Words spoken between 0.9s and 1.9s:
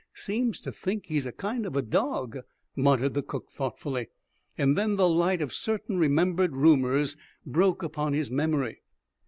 he's a kind of a